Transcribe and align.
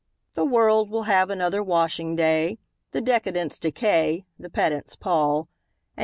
The 0.33 0.45
world 0.45 0.89
will 0.89 1.03
have 1.03 1.29
another 1.29 1.61
washing 1.61 2.15
day; 2.15 2.57
The 2.91 3.01
decadents 3.03 3.59
decay; 3.59 4.25
the 4.39 4.49
pedants 4.49 4.95
pall; 4.95 5.47
And 5.95 5.99
H. 5.99 5.99